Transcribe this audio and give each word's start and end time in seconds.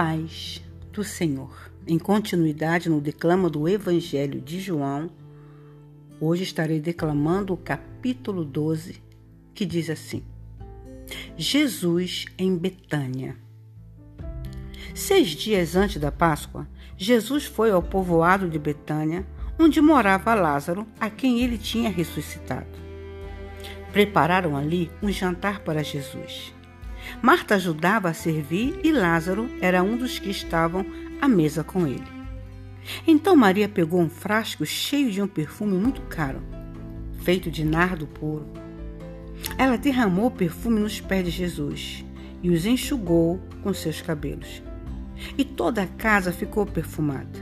paz 0.00 0.62
do 0.90 1.04
Senhor. 1.04 1.70
Em 1.86 1.98
continuidade 1.98 2.88
no 2.88 3.02
declama 3.02 3.50
do 3.50 3.68
Evangelho 3.68 4.40
de 4.40 4.58
João, 4.58 5.10
hoje 6.18 6.42
estarei 6.42 6.80
declamando 6.80 7.52
o 7.52 7.56
capítulo 7.58 8.42
12, 8.42 9.02
que 9.52 9.66
diz 9.66 9.90
assim: 9.90 10.22
Jesus 11.36 12.24
em 12.38 12.56
Betânia. 12.56 13.36
Seis 14.94 15.28
dias 15.28 15.76
antes 15.76 16.00
da 16.00 16.10
Páscoa, 16.10 16.66
Jesus 16.96 17.44
foi 17.44 17.70
ao 17.70 17.82
povoado 17.82 18.48
de 18.48 18.58
Betânia, 18.58 19.26
onde 19.58 19.82
morava 19.82 20.32
Lázaro, 20.32 20.86
a 20.98 21.10
quem 21.10 21.42
ele 21.42 21.58
tinha 21.58 21.90
ressuscitado. 21.90 22.70
Prepararam 23.92 24.56
ali 24.56 24.90
um 25.02 25.12
jantar 25.12 25.60
para 25.60 25.84
Jesus. 25.84 26.58
Marta 27.22 27.54
ajudava 27.54 28.08
a 28.08 28.14
servir 28.14 28.80
e 28.82 28.92
Lázaro 28.92 29.48
era 29.60 29.82
um 29.82 29.96
dos 29.96 30.18
que 30.18 30.30
estavam 30.30 30.84
à 31.20 31.28
mesa 31.28 31.62
com 31.62 31.86
ele. 31.86 32.20
Então 33.06 33.36
Maria 33.36 33.68
pegou 33.68 34.00
um 34.00 34.08
frasco 34.08 34.64
cheio 34.64 35.10
de 35.10 35.20
um 35.20 35.28
perfume 35.28 35.76
muito 35.76 36.00
caro, 36.02 36.40
feito 37.22 37.50
de 37.50 37.64
nardo 37.64 38.06
puro. 38.06 38.46
Ela 39.56 39.76
derramou 39.76 40.26
o 40.26 40.30
perfume 40.30 40.80
nos 40.80 41.00
pés 41.00 41.24
de 41.24 41.30
Jesus 41.30 42.04
e 42.42 42.50
os 42.50 42.64
enxugou 42.66 43.40
com 43.62 43.72
seus 43.72 44.00
cabelos. 44.00 44.62
E 45.36 45.44
toda 45.44 45.82
a 45.82 45.86
casa 45.86 46.32
ficou 46.32 46.64
perfumada. 46.64 47.38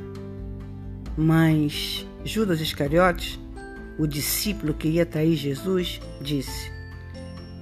Mas 1.16 2.06
Judas 2.24 2.60
Iscariotes, 2.60 3.38
o 3.98 4.06
discípulo 4.06 4.74
que 4.74 4.88
ia 4.88 5.06
trair 5.06 5.36
Jesus, 5.36 6.00
disse: 6.20 6.77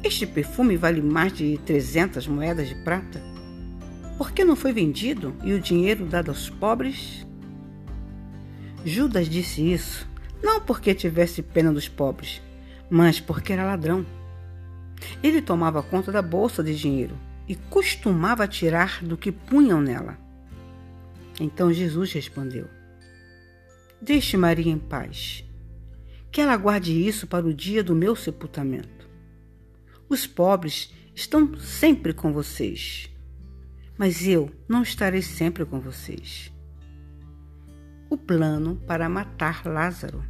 este 0.06 0.26
perfume 0.26 0.76
vale 0.76 1.02
mais 1.02 1.32
de 1.32 1.58
300 1.58 2.28
moedas 2.28 2.68
de 2.68 2.76
prata. 2.76 3.20
Por 4.16 4.30
que 4.30 4.44
não 4.44 4.54
foi 4.54 4.72
vendido 4.72 5.34
e 5.42 5.52
o 5.52 5.60
dinheiro 5.60 6.06
dado 6.06 6.30
aos 6.30 6.48
pobres? 6.48 7.26
Judas 8.84 9.28
disse 9.28 9.60
isso 9.72 10.08
não 10.42 10.60
porque 10.60 10.94
tivesse 10.94 11.42
pena 11.42 11.72
dos 11.72 11.88
pobres, 11.88 12.40
mas 12.88 13.18
porque 13.18 13.52
era 13.52 13.64
ladrão. 13.64 14.06
Ele 15.22 15.42
tomava 15.42 15.82
conta 15.82 16.12
da 16.12 16.22
bolsa 16.22 16.62
de 16.62 16.76
dinheiro 16.76 17.16
e 17.48 17.56
costumava 17.56 18.46
tirar 18.46 19.04
do 19.04 19.16
que 19.16 19.32
punham 19.32 19.80
nela. 19.80 20.16
Então 21.40 21.72
Jesus 21.72 22.12
respondeu: 22.12 22.68
Deixe 24.00 24.36
Maria 24.36 24.72
em 24.72 24.78
paz, 24.78 25.44
que 26.30 26.40
ela 26.40 26.56
guarde 26.56 26.92
isso 26.92 27.26
para 27.26 27.44
o 27.44 27.52
dia 27.52 27.82
do 27.82 27.94
meu 27.94 28.14
sepultamento. 28.14 28.95
Os 30.08 30.24
pobres 30.24 30.92
estão 31.16 31.58
sempre 31.58 32.12
com 32.12 32.32
vocês, 32.32 33.10
mas 33.98 34.24
eu 34.24 34.52
não 34.68 34.82
estarei 34.82 35.20
sempre 35.20 35.64
com 35.64 35.80
vocês. 35.80 36.52
O 38.08 38.16
plano 38.16 38.76
para 38.86 39.08
matar 39.08 39.66
Lázaro. 39.66 40.22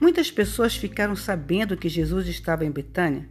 Muitas 0.00 0.30
pessoas 0.30 0.74
ficaram 0.74 1.14
sabendo 1.14 1.76
que 1.76 1.90
Jesus 1.90 2.26
estava 2.26 2.64
em 2.64 2.70
Betânia, 2.70 3.28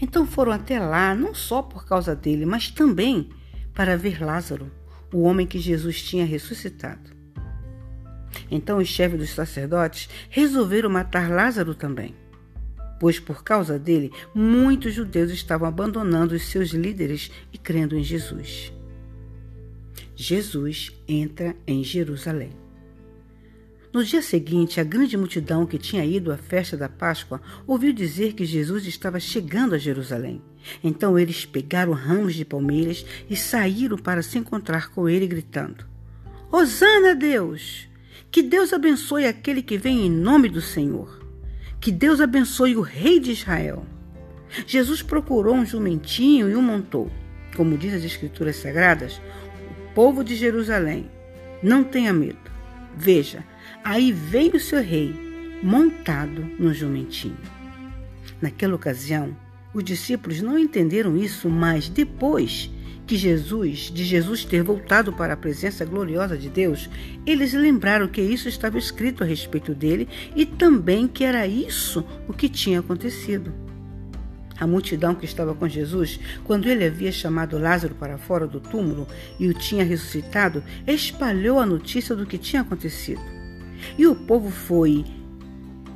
então 0.00 0.26
foram 0.26 0.52
até 0.52 0.78
lá 0.78 1.14
não 1.14 1.34
só 1.34 1.62
por 1.62 1.86
causa 1.86 2.14
dele, 2.14 2.44
mas 2.44 2.68
também 2.68 3.30
para 3.72 3.96
ver 3.96 4.22
Lázaro, 4.22 4.70
o 5.10 5.22
homem 5.22 5.46
que 5.46 5.58
Jesus 5.58 6.02
tinha 6.02 6.26
ressuscitado. 6.26 7.14
Então 8.50 8.76
os 8.76 8.88
chefes 8.88 9.18
dos 9.18 9.30
sacerdotes 9.30 10.06
resolveram 10.28 10.90
matar 10.90 11.30
Lázaro 11.30 11.74
também 11.74 12.14
pois 13.04 13.20
por 13.20 13.44
causa 13.44 13.78
dele 13.78 14.10
muitos 14.34 14.94
judeus 14.94 15.30
estavam 15.30 15.68
abandonando 15.68 16.34
os 16.34 16.44
seus 16.48 16.70
líderes 16.70 17.30
e 17.52 17.58
crendo 17.58 17.98
em 17.98 18.02
Jesus. 18.02 18.72
Jesus 20.16 20.90
entra 21.06 21.54
em 21.66 21.84
Jerusalém. 21.84 22.52
No 23.92 24.02
dia 24.02 24.22
seguinte, 24.22 24.80
a 24.80 24.84
grande 24.84 25.18
multidão 25.18 25.66
que 25.66 25.76
tinha 25.76 26.02
ido 26.02 26.32
à 26.32 26.38
festa 26.38 26.78
da 26.78 26.88
Páscoa 26.88 27.42
ouviu 27.66 27.92
dizer 27.92 28.32
que 28.32 28.46
Jesus 28.46 28.86
estava 28.86 29.20
chegando 29.20 29.74
a 29.74 29.78
Jerusalém. 29.78 30.40
Então 30.82 31.18
eles 31.18 31.44
pegaram 31.44 31.92
ramos 31.92 32.34
de 32.34 32.42
palmeiras 32.42 33.04
e 33.28 33.36
saíram 33.36 33.98
para 33.98 34.22
se 34.22 34.38
encontrar 34.38 34.88
com 34.88 35.06
ele, 35.06 35.26
gritando: 35.26 35.84
Hosana 36.50 37.10
a 37.10 37.14
Deus! 37.14 37.86
Que 38.30 38.40
Deus 38.40 38.72
abençoe 38.72 39.26
aquele 39.26 39.60
que 39.60 39.76
vem 39.76 40.06
em 40.06 40.10
nome 40.10 40.48
do 40.48 40.62
Senhor. 40.62 41.23
Que 41.84 41.92
Deus 41.92 42.18
abençoe 42.18 42.76
o 42.76 42.80
rei 42.80 43.20
de 43.20 43.30
Israel. 43.30 43.84
Jesus 44.66 45.02
procurou 45.02 45.54
um 45.54 45.66
jumentinho 45.66 46.48
e 46.48 46.54
o 46.54 46.62
montou. 46.62 47.10
Como 47.54 47.76
diz 47.76 47.92
as 47.92 48.02
Escrituras 48.02 48.56
Sagradas, 48.56 49.20
o 49.68 49.92
povo 49.94 50.24
de 50.24 50.34
Jerusalém, 50.34 51.10
não 51.62 51.84
tenha 51.84 52.10
medo. 52.10 52.38
Veja, 52.96 53.44
aí 53.84 54.12
veio 54.12 54.56
o 54.56 54.60
seu 54.60 54.82
rei, 54.82 55.14
montado 55.62 56.46
no 56.58 56.72
jumentinho. 56.72 57.36
Naquela 58.40 58.76
ocasião, 58.76 59.36
os 59.74 59.84
discípulos 59.84 60.40
não 60.40 60.58
entenderam 60.58 61.14
isso, 61.18 61.50
mas 61.50 61.86
depois 61.90 62.70
que 63.06 63.16
Jesus, 63.16 63.90
de 63.92 64.04
Jesus 64.04 64.44
ter 64.44 64.62
voltado 64.62 65.12
para 65.12 65.34
a 65.34 65.36
presença 65.36 65.84
gloriosa 65.84 66.36
de 66.36 66.48
Deus, 66.48 66.88
eles 67.26 67.52
lembraram 67.52 68.08
que 68.08 68.22
isso 68.22 68.48
estava 68.48 68.78
escrito 68.78 69.22
a 69.22 69.26
respeito 69.26 69.74
dele 69.74 70.08
e 70.34 70.46
também 70.46 71.06
que 71.06 71.24
era 71.24 71.46
isso 71.46 72.04
o 72.26 72.32
que 72.32 72.48
tinha 72.48 72.80
acontecido. 72.80 73.52
A 74.58 74.66
multidão 74.66 75.14
que 75.14 75.24
estava 75.24 75.54
com 75.54 75.68
Jesus, 75.68 76.20
quando 76.44 76.68
ele 76.68 76.84
havia 76.84 77.10
chamado 77.10 77.58
Lázaro 77.58 77.94
para 77.96 78.16
fora 78.16 78.46
do 78.46 78.60
túmulo 78.60 79.06
e 79.38 79.48
o 79.48 79.54
tinha 79.54 79.84
ressuscitado, 79.84 80.62
espalhou 80.86 81.58
a 81.58 81.66
notícia 81.66 82.14
do 82.14 82.24
que 82.24 82.38
tinha 82.38 82.62
acontecido. 82.62 83.20
E 83.98 84.06
o 84.06 84.14
povo 84.14 84.50
foi 84.50 85.04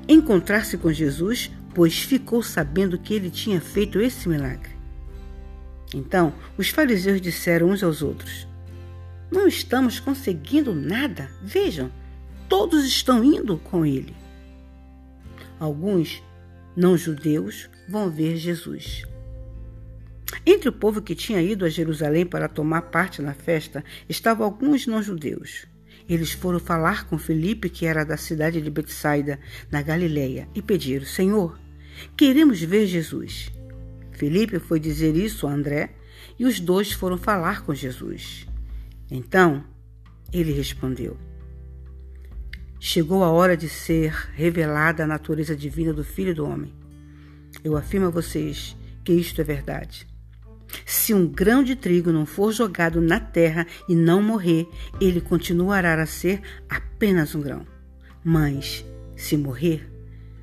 encontrar-se 0.09 0.77
com 0.77 0.93
Jesus, 0.93 1.51
pois 1.73 2.01
ficou 2.01 2.43
sabendo 2.43 2.99
que 2.99 3.15
ele 3.15 3.31
tinha 3.31 3.61
feito 3.61 4.01
esse 4.01 4.29
milagre. 4.29 4.78
Então 5.95 6.35
os 6.57 6.69
fariseus 6.69 7.21
disseram 7.21 7.71
uns 7.71 7.83
aos 7.83 8.03
outros: 8.03 8.47
Não 9.31 9.47
estamos 9.47 9.99
conseguindo 9.99 10.75
nada. 10.75 11.31
Vejam, 11.43 11.91
todos 12.49 12.85
estão 12.85 13.25
indo 13.25 13.57
com 13.59 13.85
ele. 13.85 14.15
Alguns 15.59 16.23
não-judeus 16.77 17.69
vão 17.89 18.11
ver 18.11 18.37
Jesus. 18.37 19.05
Entre 20.45 20.69
o 20.69 20.73
povo 20.73 21.03
que 21.03 21.15
tinha 21.15 21.43
ido 21.43 21.65
a 21.65 21.69
Jerusalém 21.69 22.25
para 22.25 22.49
tomar 22.49 22.83
parte 22.83 23.21
na 23.23 23.35
festa 23.35 23.85
estavam 24.09 24.45
alguns 24.45 24.87
não-judeus. 24.87 25.67
Eles 26.09 26.33
foram 26.33 26.59
falar 26.59 27.07
com 27.07 27.19
Felipe, 27.19 27.69
que 27.69 27.85
era 27.85 28.05
da 28.05 28.17
cidade 28.17 28.61
de 28.63 28.71
Betsaida, 28.71 29.39
na 29.71 29.83
Galileia, 29.83 30.49
e 30.55 30.63
pediram: 30.63 31.05
Senhor, 31.05 31.59
queremos 32.17 32.61
ver 32.63 32.87
Jesus. 32.87 33.51
Felipe 34.19 34.59
foi 34.59 34.81
dizer 34.81 35.15
isso 35.15 35.47
a 35.47 35.53
André 35.53 35.95
e 36.37 36.45
os 36.45 36.59
dois 36.59 36.91
foram 36.91 37.17
falar 37.17 37.63
com 37.63 37.73
Jesus. 37.73 38.49
Então 39.09 39.65
ele 40.33 40.53
respondeu: 40.53 41.17
Chegou 42.81 43.23
a 43.23 43.31
hora 43.31 43.57
de 43.57 43.69
ser 43.69 44.13
revelada 44.35 45.05
a 45.05 45.07
natureza 45.07 45.55
divina 45.55 45.93
do 45.93 46.03
Filho 46.03 46.35
do 46.35 46.45
Homem. 46.45 46.75
Eu 47.63 47.77
afirmo 47.77 48.09
a 48.09 48.11
vocês 48.11 48.77
que 49.05 49.13
isto 49.13 49.41
é 49.41 49.45
verdade. 49.45 50.05
Se 50.85 51.15
um 51.15 51.25
grão 51.25 51.63
de 51.63 51.77
trigo 51.77 52.11
não 52.11 52.27
for 52.27 52.53
jogado 52.53 53.01
na 53.01 53.21
terra 53.21 53.69
e 53.89 53.95
não 53.95 54.21
morrer, 54.21 54.67
ele 55.01 55.21
continuará 55.21 55.95
a 56.03 56.07
ser 56.07 56.43
apenas 56.69 57.37
um 57.37 57.41
grão. 57.41 57.65
Mas, 58.25 58.85
se 59.17 59.37
morrer, 59.37 59.89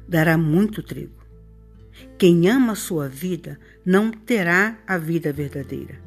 dará 0.07 0.37
muito 0.37 0.81
trigo. 0.81 1.24
Quem 2.17 2.49
ama 2.49 2.73
a 2.73 2.75
sua 2.75 3.07
vida 3.07 3.59
não 3.85 4.11
terá 4.11 4.77
a 4.87 4.97
vida 4.97 5.31
verdadeira. 5.31 6.01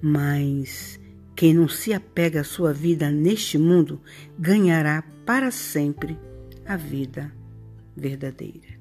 Mas 0.00 1.00
quem 1.34 1.52
não 1.54 1.68
se 1.68 1.92
apega 1.92 2.40
à 2.40 2.44
sua 2.44 2.72
vida 2.72 3.10
neste 3.10 3.58
mundo 3.58 4.00
ganhará 4.38 5.02
para 5.24 5.50
sempre 5.50 6.18
a 6.66 6.76
vida 6.76 7.32
verdadeira. 7.96 8.76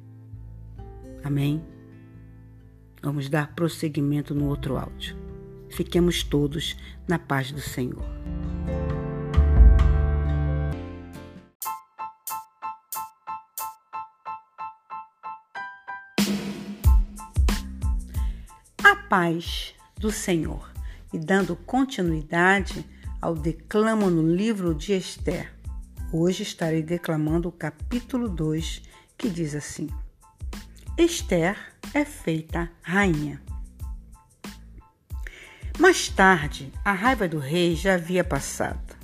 Amém? 1.24 1.62
Vamos 3.02 3.30
dar 3.30 3.54
prosseguimento 3.56 4.34
no 4.34 4.48
outro 4.48 4.78
áudio. 4.78 5.16
Fiquemos 5.69 6.24
todos 6.24 6.78
na 7.07 7.19
paz 7.19 7.52
do 7.52 7.60
Senhor. 7.60 8.06
Paz 19.16 19.74
do 19.98 20.12
Senhor 20.12 20.70
e 21.14 21.18
dando 21.18 21.56
continuidade 21.56 22.86
ao 23.22 23.34
declamo 23.34 24.10
no 24.10 24.36
livro 24.36 24.76
de 24.76 24.92
Esther. 24.92 25.54
Hoje 26.12 26.44
estarei 26.44 26.84
declamando 26.84 27.48
o 27.48 27.52
capítulo 27.54 28.28
2, 28.28 28.82
que 29.18 29.30
diz 29.30 29.56
assim: 29.56 29.88
Esther 30.98 31.56
é 31.94 32.04
feita 32.04 32.70
rainha. 32.82 33.42
Mais 35.80 36.10
tarde, 36.10 36.74
a 36.84 36.92
raiva 36.92 37.26
do 37.26 37.40
rei 37.40 37.74
já 37.74 37.94
havia 37.94 38.22
passado. 38.22 38.98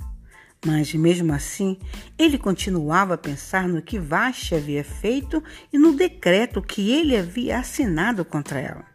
Mas, 0.62 0.92
mesmo 0.92 1.32
assim, 1.32 1.78
ele 2.18 2.36
continuava 2.36 3.14
a 3.14 3.18
pensar 3.18 3.66
no 3.66 3.80
que 3.80 3.98
Vashti 3.98 4.54
havia 4.54 4.84
feito 4.84 5.42
e 5.72 5.78
no 5.78 5.96
decreto 5.96 6.60
que 6.60 6.90
ele 6.90 7.16
havia 7.16 7.60
assinado 7.60 8.26
contra 8.26 8.60
ela. 8.60 8.91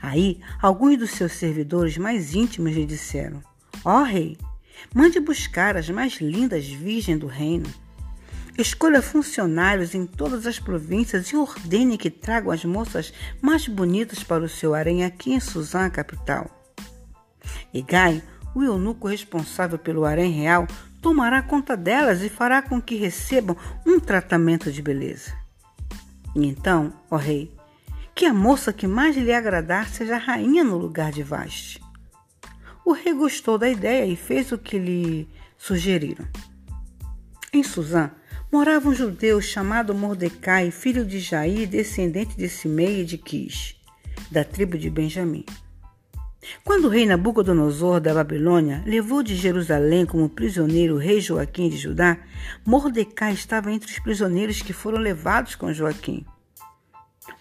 Aí, 0.00 0.40
alguns 0.60 0.98
dos 0.98 1.10
seus 1.10 1.32
servidores 1.32 1.96
mais 1.96 2.34
íntimos 2.34 2.72
lhe 2.72 2.86
disseram: 2.86 3.42
Ó 3.84 4.00
oh, 4.00 4.04
rei, 4.04 4.36
mande 4.94 5.20
buscar 5.20 5.76
as 5.76 5.88
mais 5.88 6.20
lindas 6.20 6.66
virgens 6.66 7.18
do 7.18 7.26
reino. 7.26 7.68
Escolha 8.56 9.00
funcionários 9.00 9.94
em 9.94 10.04
todas 10.04 10.44
as 10.44 10.58
províncias 10.58 11.28
e 11.28 11.36
ordene 11.36 11.96
que 11.96 12.10
tragam 12.10 12.50
as 12.50 12.64
moças 12.64 13.12
mais 13.40 13.68
bonitas 13.68 14.24
para 14.24 14.42
o 14.42 14.48
seu 14.48 14.74
harém 14.74 15.04
aqui 15.04 15.32
em 15.32 15.38
Suzã, 15.38 15.88
capital. 15.88 16.50
E 17.72 17.80
Gai 17.80 18.20
o 18.54 18.62
eunuco 18.64 19.06
responsável 19.06 19.78
pelo 19.78 20.04
harém 20.04 20.32
real 20.32 20.66
tomará 21.00 21.40
conta 21.42 21.76
delas 21.76 22.22
e 22.22 22.28
fará 22.28 22.60
com 22.60 22.80
que 22.80 22.96
recebam 22.96 23.56
um 23.86 24.00
tratamento 24.00 24.72
de 24.72 24.82
beleza. 24.82 25.32
E 26.34 26.46
então, 26.46 26.92
ó 27.10 27.16
rei, 27.16 27.54
que 28.18 28.26
a 28.26 28.34
moça 28.34 28.72
que 28.72 28.88
mais 28.88 29.16
lhe 29.16 29.32
agradar 29.32 29.88
seja 29.88 30.16
a 30.16 30.18
rainha 30.18 30.64
no 30.64 30.76
lugar 30.76 31.12
de 31.12 31.22
Vaste. 31.22 31.80
O 32.84 32.90
rei 32.90 33.14
gostou 33.14 33.56
da 33.56 33.70
ideia 33.70 34.04
e 34.06 34.16
fez 34.16 34.50
o 34.50 34.58
que 34.58 34.76
lhe 34.76 35.28
sugeriram. 35.56 36.26
Em 37.52 37.62
Suzã 37.62 38.10
morava 38.50 38.88
um 38.88 38.92
judeu 38.92 39.40
chamado 39.40 39.94
Mordecai, 39.94 40.72
filho 40.72 41.04
de 41.04 41.20
Jair, 41.20 41.68
descendente 41.68 42.36
de 42.36 42.48
Simei 42.48 43.02
e 43.02 43.04
de 43.04 43.18
Quis, 43.18 43.76
da 44.32 44.42
tribo 44.42 44.76
de 44.76 44.90
Benjamim. 44.90 45.44
Quando 46.64 46.86
o 46.86 46.88
rei 46.88 47.06
Nabucodonosor 47.06 48.00
da 48.00 48.12
Babilônia 48.12 48.82
levou 48.84 49.22
de 49.22 49.36
Jerusalém 49.36 50.04
como 50.04 50.28
prisioneiro 50.28 50.96
o 50.96 50.98
rei 50.98 51.20
Joaquim 51.20 51.68
de 51.68 51.76
Judá, 51.76 52.18
Mordecai 52.66 53.32
estava 53.32 53.70
entre 53.70 53.92
os 53.92 54.00
prisioneiros 54.00 54.60
que 54.60 54.72
foram 54.72 54.98
levados 54.98 55.54
com 55.54 55.72
Joaquim. 55.72 56.26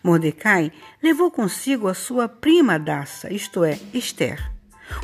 Mordecai 0.03 0.71
levou 1.01 1.29
consigo 1.31 1.87
a 1.87 1.93
sua 1.93 2.27
prima 2.27 2.77
Daça, 2.79 3.33
isto 3.33 3.63
é, 3.63 3.79
Esther, 3.93 4.51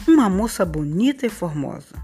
uma 0.07 0.29
moça 0.29 0.65
bonita 0.65 1.25
e 1.25 1.29
formosa. 1.29 1.95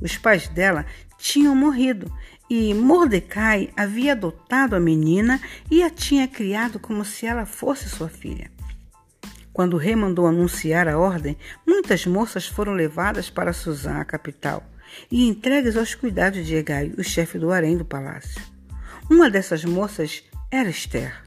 Os 0.00 0.16
pais 0.16 0.48
dela 0.48 0.84
tinham 1.18 1.54
morrido 1.54 2.12
e 2.48 2.74
Mordecai 2.74 3.70
havia 3.76 4.12
adotado 4.12 4.76
a 4.76 4.80
menina 4.80 5.40
e 5.70 5.82
a 5.82 5.90
tinha 5.90 6.28
criado 6.28 6.78
como 6.78 7.04
se 7.04 7.26
ela 7.26 7.46
fosse 7.46 7.88
sua 7.88 8.08
filha. 8.08 8.50
Quando 9.52 9.74
o 9.74 9.78
rei 9.78 9.94
mandou 9.94 10.26
anunciar 10.26 10.88
a 10.88 10.98
ordem, 10.98 11.36
muitas 11.66 12.04
moças 12.06 12.46
foram 12.46 12.72
levadas 12.72 13.30
para 13.30 13.52
Suzã, 13.52 13.98
a 13.98 14.04
capital, 14.04 14.64
e 15.10 15.26
entregues 15.28 15.76
aos 15.76 15.94
cuidados 15.94 16.44
de 16.44 16.56
Egai, 16.56 16.92
o 16.98 17.04
chefe 17.04 17.38
do 17.38 17.52
harém 17.52 17.76
do 17.76 17.84
palácio. 17.84 18.42
Uma 19.08 19.30
dessas 19.30 19.64
moças 19.64 20.24
era 20.50 20.68
Esther. 20.68 21.23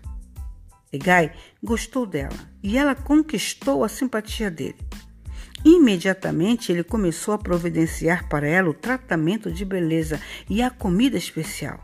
Egai 0.97 1.31
gostou 1.63 2.05
dela 2.05 2.37
e 2.61 2.77
ela 2.77 2.95
conquistou 2.95 3.83
a 3.83 3.89
simpatia 3.89 4.51
dele. 4.51 4.77
Imediatamente 5.63 6.71
ele 6.71 6.83
começou 6.83 7.33
a 7.33 7.37
providenciar 7.37 8.27
para 8.27 8.47
ela 8.47 8.69
o 8.69 8.73
tratamento 8.73 9.51
de 9.51 9.63
beleza 9.63 10.19
e 10.49 10.61
a 10.61 10.69
comida 10.69 11.17
especial. 11.17 11.83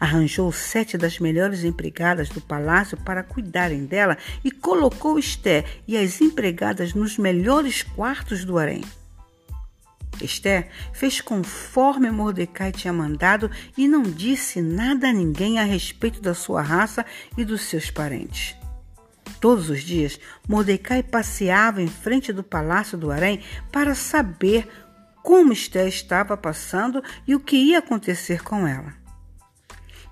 Arranjou 0.00 0.50
sete 0.52 0.96
das 0.96 1.18
melhores 1.18 1.64
empregadas 1.64 2.28
do 2.28 2.40
palácio 2.40 2.96
para 2.96 3.22
cuidarem 3.22 3.84
dela 3.84 4.16
e 4.44 4.50
colocou 4.50 5.18
Esté 5.18 5.64
e 5.86 5.96
as 5.96 6.20
empregadas 6.20 6.94
nos 6.94 7.18
melhores 7.18 7.82
quartos 7.82 8.44
do 8.44 8.58
harém. 8.58 8.82
Esther 10.24 10.68
fez 10.92 11.20
conforme 11.20 12.10
Mordecai 12.10 12.72
tinha 12.72 12.92
mandado 12.92 13.50
e 13.76 13.88
não 13.88 14.02
disse 14.02 14.60
nada 14.60 15.08
a 15.08 15.12
ninguém 15.12 15.58
a 15.58 15.64
respeito 15.64 16.20
da 16.20 16.34
sua 16.34 16.62
raça 16.62 17.04
e 17.36 17.44
dos 17.44 17.62
seus 17.62 17.90
parentes. 17.90 18.56
Todos 19.40 19.70
os 19.70 19.82
dias, 19.82 20.20
Mordecai 20.48 21.02
passeava 21.02 21.82
em 21.82 21.88
frente 21.88 22.32
do 22.32 22.42
palácio 22.42 22.96
do 22.96 23.10
harém 23.10 23.40
para 23.72 23.94
saber 23.94 24.68
como 25.22 25.52
Esther 25.52 25.86
estava 25.86 26.36
passando 26.36 27.02
e 27.26 27.34
o 27.34 27.40
que 27.40 27.56
ia 27.56 27.78
acontecer 27.78 28.42
com 28.42 28.66
ela. 28.66 28.94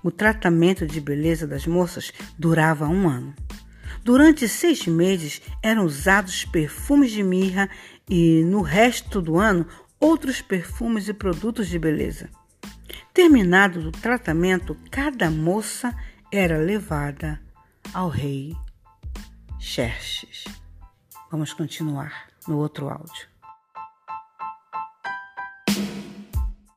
O 0.03 0.09
tratamento 0.09 0.85
de 0.85 0.99
beleza 0.99 1.45
das 1.45 1.67
moças 1.67 2.11
durava 2.37 2.87
um 2.87 3.07
ano. 3.07 3.35
Durante 4.03 4.47
seis 4.47 4.87
meses 4.87 5.41
eram 5.61 5.85
usados 5.85 6.43
perfumes 6.43 7.11
de 7.11 7.21
mirra 7.21 7.69
e, 8.09 8.43
no 8.43 8.61
resto 8.61 9.21
do 9.21 9.37
ano, 9.37 9.65
outros 10.01 10.41
perfumes 10.41 11.07
e 11.07 11.13
produtos 11.13 11.69
de 11.69 11.79
beleza. 11.79 12.29
Terminado 13.13 13.79
o 13.87 13.91
tratamento, 13.91 14.75
cada 14.89 15.29
moça 15.29 15.95
era 16.31 16.57
levada 16.57 17.39
ao 17.93 18.09
rei 18.09 18.55
Xerxes. 19.59 20.45
Vamos 21.29 21.53
continuar 21.53 22.27
no 22.47 22.57
outro 22.57 22.89
áudio. 22.89 23.30